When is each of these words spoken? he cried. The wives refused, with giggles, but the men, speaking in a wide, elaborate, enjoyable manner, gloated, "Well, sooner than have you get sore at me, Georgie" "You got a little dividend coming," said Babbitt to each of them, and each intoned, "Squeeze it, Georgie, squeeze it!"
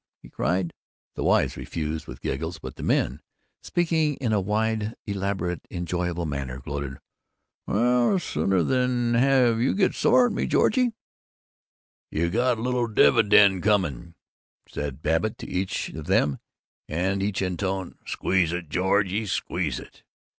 he 0.23 0.29
cried. 0.29 0.73
The 1.13 1.23
wives 1.23 1.55
refused, 1.55 2.07
with 2.07 2.21
giggles, 2.21 2.57
but 2.57 2.75
the 2.75 2.81
men, 2.81 3.21
speaking 3.61 4.15
in 4.15 4.33
a 4.33 4.41
wide, 4.41 4.95
elaborate, 5.05 5.67
enjoyable 5.69 6.25
manner, 6.25 6.57
gloated, 6.59 6.97
"Well, 7.67 8.17
sooner 8.17 8.63
than 8.63 9.13
have 9.13 9.61
you 9.61 9.75
get 9.75 9.93
sore 9.93 10.25
at 10.25 10.31
me, 10.31 10.47
Georgie" 10.47 10.93
"You 12.11 12.31
got 12.31 12.57
a 12.57 12.63
little 12.63 12.87
dividend 12.87 13.61
coming," 13.61 14.15
said 14.67 15.03
Babbitt 15.03 15.37
to 15.37 15.47
each 15.47 15.89
of 15.89 16.07
them, 16.07 16.39
and 16.87 17.21
each 17.21 17.43
intoned, 17.43 17.99
"Squeeze 18.07 18.51
it, 18.51 18.69
Georgie, 18.69 19.27
squeeze 19.27 19.79
it!" 19.79 20.01